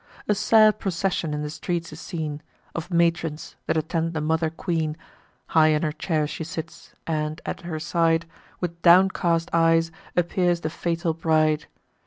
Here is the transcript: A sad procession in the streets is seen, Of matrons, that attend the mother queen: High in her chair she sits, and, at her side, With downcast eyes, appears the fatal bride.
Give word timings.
A 0.27 0.33
sad 0.33 0.79
procession 0.79 1.31
in 1.31 1.43
the 1.43 1.49
streets 1.51 1.93
is 1.93 2.01
seen, 2.01 2.41
Of 2.73 2.89
matrons, 2.89 3.55
that 3.67 3.77
attend 3.77 4.13
the 4.13 4.19
mother 4.19 4.49
queen: 4.49 4.97
High 5.49 5.67
in 5.67 5.83
her 5.83 5.91
chair 5.91 6.25
she 6.25 6.43
sits, 6.43 6.95
and, 7.05 7.39
at 7.45 7.61
her 7.61 7.79
side, 7.79 8.25
With 8.59 8.81
downcast 8.81 9.51
eyes, 9.53 9.91
appears 10.15 10.61
the 10.61 10.71
fatal 10.71 11.13
bride. 11.13 11.67